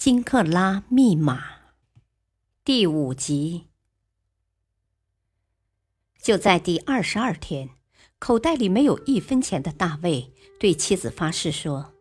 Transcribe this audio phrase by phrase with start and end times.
[0.00, 1.44] 金克拉密码
[2.64, 3.66] 第五集。
[6.22, 7.68] 就在第二十二天，
[8.18, 11.92] 口袋里没有一分钱的大卫对妻子发誓说：“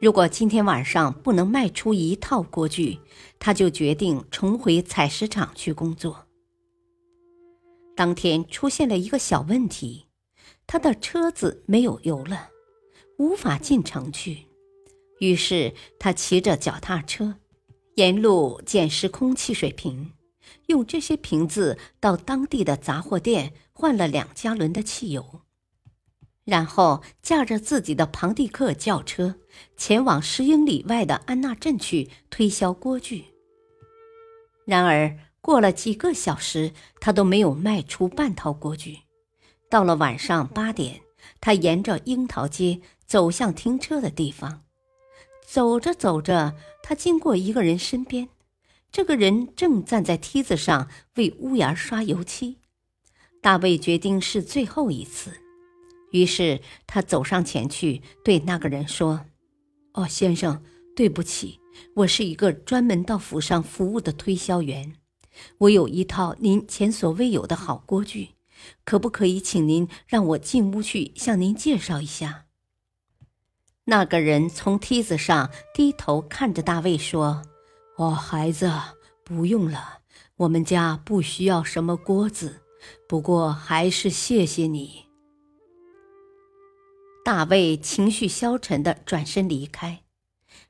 [0.00, 2.98] 如果今天晚上不能卖出一套锅具，
[3.38, 6.26] 他就决定重回采石场去工作。”
[7.94, 10.06] 当天出现了一个小问题，
[10.66, 12.48] 他的车子没有油了，
[13.18, 14.46] 无法进城去。
[15.20, 17.36] 于是他骑着脚踏车，
[17.94, 20.12] 沿路捡拾空气水瓶，
[20.66, 25.40] 用这些瓶子到当地的杂货店换了两加仑的汽油，
[26.44, 29.36] 然后驾着自己的庞蒂克轿车
[29.76, 33.26] 前往十英里外的安纳镇去推销锅具。
[34.66, 38.98] 然而过了几个小时，他都没有卖出半套锅具。
[39.70, 41.02] 到了晚上八点，
[41.40, 44.63] 他沿着樱桃街走向停车的地方。
[45.54, 48.28] 走着走着，他经过一个人身边，
[48.90, 52.56] 这个人正站在梯子上为屋檐刷油漆。
[53.40, 55.30] 大卫决定是最后一次，
[56.10, 59.26] 于是他走上前去对那个人说
[59.94, 60.60] ：“哦，先生，
[60.96, 61.60] 对不起，
[61.94, 64.94] 我是一个专门到府上服务的推销员，
[65.58, 68.30] 我有一套您前所未有的好锅具，
[68.84, 72.46] 可不可以请您让我进屋去向您介绍一下？”
[73.86, 77.42] 那个人从梯子上低头看着大卫说
[77.98, 78.72] ：“哦，孩子，
[79.22, 79.98] 不用了，
[80.36, 82.62] 我们家不需要什么锅子。
[83.06, 85.04] 不过还是谢谢你。”
[87.22, 90.02] 大卫情绪消沉的转身离开，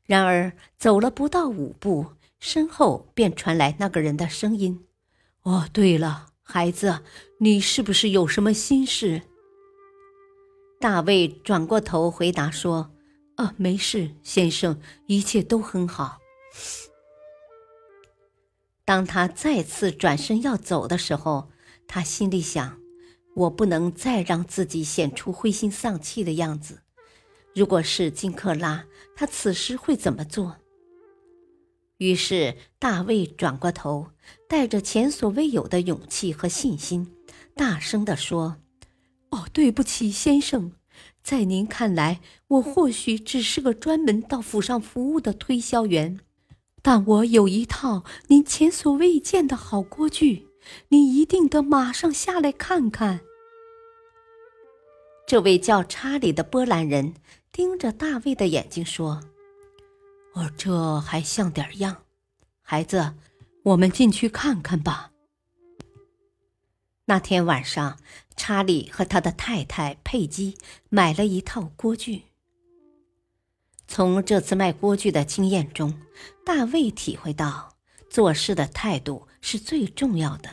[0.05, 2.07] 然而走了不到五步，
[2.41, 4.87] 身后便传来那个人的声音
[5.43, 7.01] ：“哦，对了，孩子，
[7.39, 9.23] 你是不是有什么心事？”
[10.81, 12.91] 大卫转过头回答说。
[13.37, 16.19] 啊，没事，先生，一切都很好。
[18.85, 21.51] 当他再次转身要走的时候，
[21.89, 22.79] 他心里想：
[23.35, 26.83] 我不能再让自己显出灰心丧气的样子。
[27.55, 28.85] 如果是金克拉，
[29.17, 30.57] 他此时会怎么做？
[31.99, 34.09] 于是大卫转过头，
[34.49, 37.13] 带着前所未有的勇气和信心，
[37.55, 38.59] 大声地说
[39.31, 40.73] ：“哦，对不起，先生。”
[41.25, 46.21] 在您看来，我或许只是个专门到府上服务的推销员，
[46.83, 50.47] 但我有一套您前所未见的好锅具，
[50.89, 53.21] 您一定得马上下来看看。
[55.27, 57.15] 这位叫查理的波兰人
[57.51, 59.23] 盯着大卫的眼睛说
[60.37, 62.03] ：“我，这还像点样，
[62.61, 63.15] 孩子，
[63.63, 65.13] 我们进去看看吧。”
[67.07, 67.99] 那天晚上，
[68.35, 70.57] 查理和他的太太佩姬
[70.89, 72.23] 买了一套锅具。
[73.87, 76.01] 从这次卖锅具的经验中，
[76.47, 77.77] 大卫体会到
[78.09, 80.49] 做事的态度是最重要的。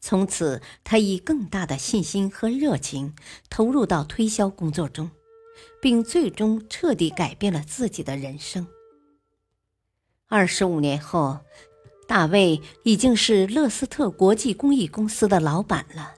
[0.00, 3.14] 从此，他以更大的信心和热情
[3.48, 5.08] 投入到推销工作中，
[5.80, 8.66] 并最终彻底改变了自己的人生。
[10.26, 11.38] 二十五年后。
[12.06, 16.14] 大卫已经是勒斯特国际工艺公司的老板了。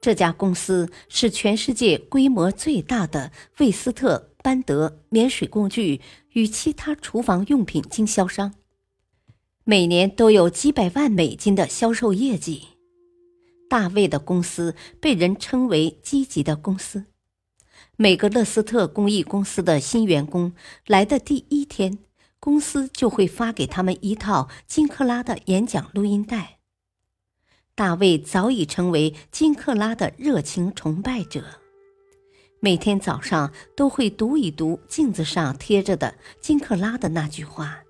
[0.00, 6.00] 这家公司是全世界规模最大的魏斯特班德免水工具
[6.32, 8.54] 与其他厨房用品经销商，
[9.64, 12.68] 每年都有几百万美金的销售业绩。
[13.68, 17.04] 大卫的公司被人称为积极的公司。
[17.96, 20.52] 每个勒斯特工艺公司的新员工
[20.86, 21.98] 来的第一天。
[22.40, 26.58] 公司就会发给他们一套金克拉的演讲录音带。
[27.74, 31.44] 大卫早已成为金克拉的热情崇拜者，
[32.58, 37.84] 每天早上都会读一读镜子上贴着的金克拉的那句话：“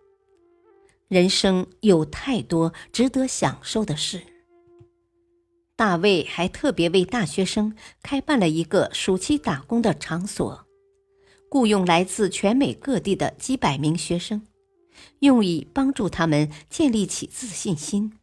[1.08, 4.20] 人生有太多值得享受的事。”
[5.76, 10.66] 大卫还特别为大学生开办了一个暑期打工的场所。
[11.50, 14.46] 雇佣来自全美各地的几百名学生，
[15.18, 18.16] 用以帮助他们建立起自信心。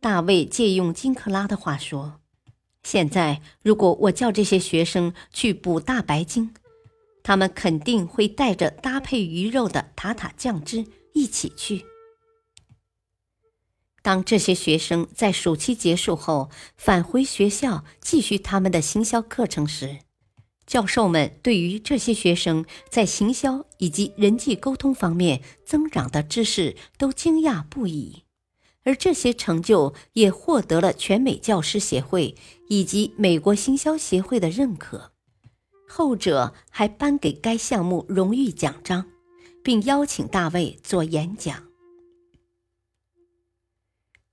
[0.00, 2.20] 大卫借用金克拉的话说
[2.82, 6.54] ：“现在，如果我叫这些学生去补大白鲸，
[7.22, 11.84] 他们肯定会带着搭配鱼肉的塔塔酱汁一起去。
[14.00, 19.98] 当这些学生在暑期结束后返回学校继续他们的行销课程时，
[20.72, 28.22] 教授们对于这些学生在行销以及人际沟通方面增长的知识都惊讶不已，
[28.82, 32.34] 而这些成就也获得了全美教师协会
[32.68, 35.12] 以及美国行销协会的认可，
[35.86, 39.04] 后者还颁给该项目荣誉奖章，
[39.62, 41.64] 并邀请大卫做演讲。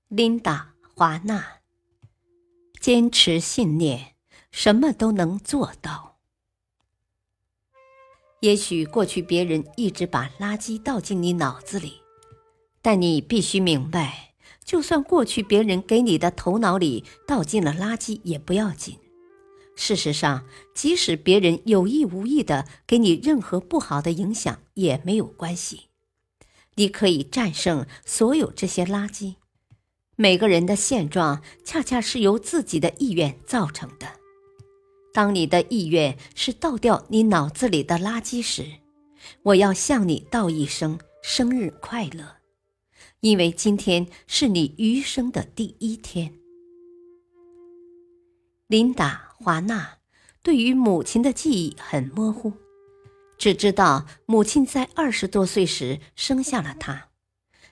[0.08, 1.60] 琳达·华纳，
[2.80, 4.14] 坚持信念，
[4.50, 6.09] 什么都能做到。
[8.40, 12.00] 也许过去别人一直把垃圾倒进你脑子里，
[12.80, 14.32] 但你必须明白，
[14.64, 18.96] 就算过去别人给你的头脑里倒进了垃圾也不要紧。
[19.76, 25.88] 事实上，即使别人有意无意的给你任何不好的影响也没有关系，
[26.76, 29.36] 你可以战胜所有这些垃圾。
[30.16, 34.19] 每个人的现状恰恰是由自己的意愿造成的。
[35.12, 38.64] 当你的意愿是倒掉你脑子里的垃圾时，
[39.42, 42.36] 我要向你道一声生日快乐，
[43.20, 46.32] 因为今天是你余生的第一天。
[48.68, 49.98] 琳达·华纳
[50.42, 52.52] 对于母亲的记忆很模糊，
[53.36, 57.08] 只知道母亲在二十多岁时生下了他。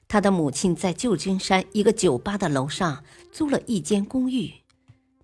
[0.09, 4.53] 他的母亲在旧金山一个酒吧的楼上租了一间公寓。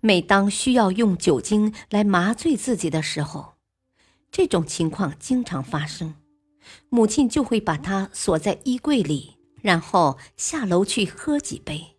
[0.05, 3.55] 每当需要用酒精来麻醉自己的时候，
[4.31, 6.13] 这种情况经常发生，
[6.89, 11.95] 母亲就会把他锁在衣柜里，然后下楼去喝几杯。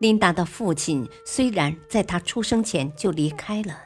[0.00, 3.84] 琳达的父亲虽然在他出生前就离开了，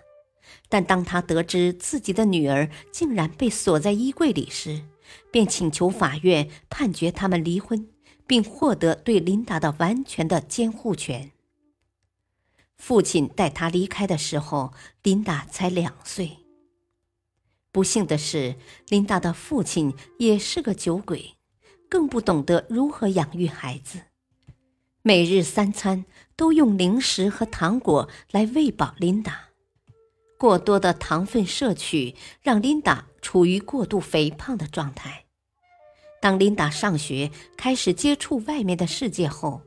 [0.68, 4.82] 但当他得知自己的女儿竟然被锁在衣柜里时，
[5.30, 7.88] 便请求法院判决他们离婚，
[8.26, 11.30] 并获得对琳达的完全的监护权。
[12.78, 14.72] 父亲带他离开的时候，
[15.02, 16.38] 琳达才两岁。
[17.70, 18.56] 不幸的是，
[18.88, 21.34] 琳达的父亲也是个酒鬼，
[21.88, 24.00] 更不懂得如何养育孩子。
[25.02, 29.48] 每日三餐都用零食和糖果来喂饱琳达，
[30.38, 33.06] 过多的糖分摄取让琳达。
[33.20, 35.24] 处于过度肥胖的状态。
[36.22, 39.60] 当琳达上学开始接触外面的世界后，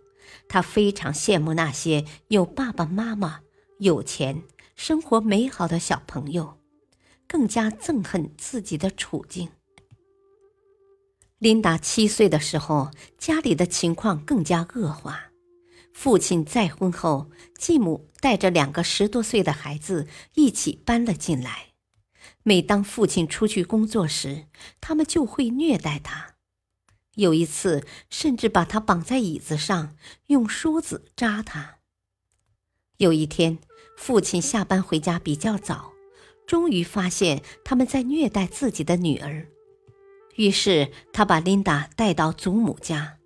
[0.47, 3.41] 他非常羡慕那些有爸爸妈妈、
[3.79, 4.43] 有钱、
[4.75, 6.57] 生活美好的小朋友，
[7.27, 9.49] 更加憎恨自己的处境。
[11.39, 15.31] 琳达七岁的时候，家里的情况更加恶化。
[15.93, 21.69] 父亲再婚后，继母带着两个十多岁的孩子一起搬了进来。
[22.43, 24.45] 每当父亲出去工作时，
[24.79, 26.35] 他们就会虐待他。
[27.15, 29.95] 有一次，甚至把他绑在椅子上，
[30.27, 31.79] 用梳子扎他。
[32.97, 33.59] 有一天，
[33.97, 35.91] 父亲下班回家比较早，
[36.47, 39.47] 终于发现他们在虐待自己的女儿，
[40.35, 43.17] 于是他把琳达带到祖母家，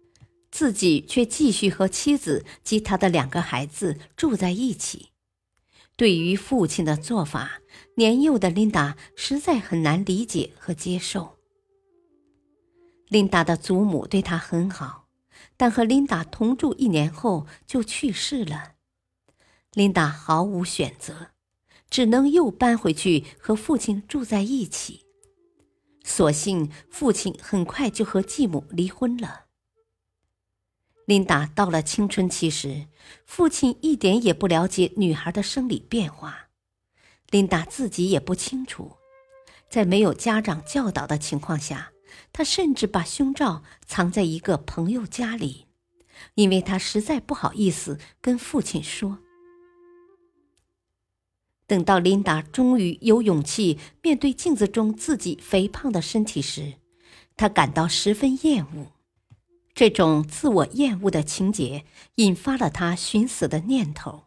[0.50, 5.10] 自己却继续和妻子及他的两个孩子住在一起。
[5.96, 7.62] 对于父亲的做法，
[7.98, 11.38] 年幼的琳达实在很难理解和接受。
[13.08, 15.08] 琳达的祖母对她很好，
[15.58, 18.74] 但和琳达同住一年后就去世了。
[19.72, 21.32] 琳达毫无选择，
[21.90, 25.06] 只能又搬回去和父亲住在一起。
[26.04, 29.46] 所幸父亲很快就和继母离婚了。
[31.06, 32.88] 琳达到了青春期时，
[33.26, 36.48] 父亲一点也不了解女孩的生理变化，
[37.30, 38.98] 琳达自己也不清楚。
[39.70, 41.92] 在没有家长教导的情况下，
[42.34, 45.66] 他甚至把胸罩藏在一个朋友家里，
[46.36, 49.20] 因为他实在不好意思跟父亲说。
[51.68, 56.76] 等到琳达终于有勇气面对镜子中自己肥胖的身体时，
[57.36, 58.92] 她感到十分厌恶。
[59.74, 61.84] 这种自我厌恶的情节
[62.16, 64.26] 引发了他寻死的念头，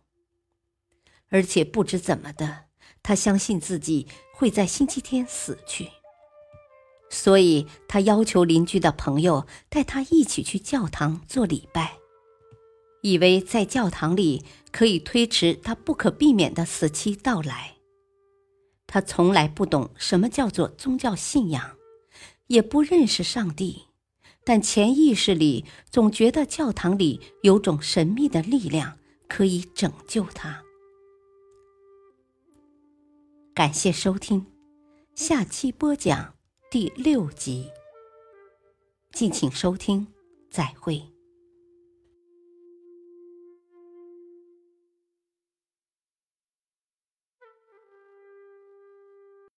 [1.30, 2.64] 而且不知怎么的，
[3.02, 5.88] 他相信自己会在星期天死去，
[7.11, 11.97] 所以他要求邻居的朋友带他一起去教堂做礼拜，
[13.03, 17.77] 以为在教堂里可以推迟他不可避免的死期到来。
[18.87, 21.77] 他从来不懂什么叫做宗教信仰，
[22.47, 23.85] 也不认识上帝。
[24.45, 28.99] 但潜意识里总觉得教堂里有种神秘的力量
[29.29, 30.62] 可以拯救他。
[33.55, 34.47] 感谢收听，
[35.15, 36.33] 下期播讲
[36.71, 37.71] 第六集。
[39.13, 40.07] 敬请收听，
[40.51, 41.03] 再会。